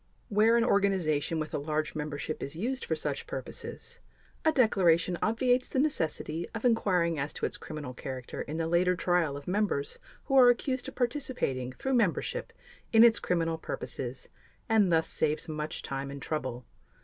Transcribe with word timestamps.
Where 0.29 0.57
an 0.57 0.63
organization 0.63 1.37
with 1.37 1.53
a 1.53 1.59
large 1.59 1.93
membership 1.93 2.41
is 2.41 2.55
used 2.55 2.85
for 2.85 2.95
such 2.95 3.27
purposes, 3.27 3.99
a 4.43 4.51
declaration 4.51 5.19
obviates 5.21 5.67
the 5.69 5.77
necessity 5.77 6.47
of 6.55 6.65
inquiring 6.65 7.19
as 7.19 7.33
to 7.33 7.45
its 7.45 7.55
criminal 7.55 7.93
character 7.93 8.41
in 8.41 8.57
the 8.57 8.65
later 8.65 8.95
trial 8.95 9.37
of 9.37 9.47
members 9.47 9.99
who 10.23 10.35
are 10.39 10.49
accused 10.49 10.87
of 10.87 10.95
participating 10.95 11.71
through 11.71 11.93
membership 11.93 12.51
in 12.91 13.03
its 13.03 13.19
criminal 13.19 13.59
purposes 13.59 14.27
and 14.67 14.91
thus 14.91 15.05
saves 15.07 15.47
much 15.47 15.83
time 15.83 16.09
and 16.09 16.23
trouble. 16.23 16.65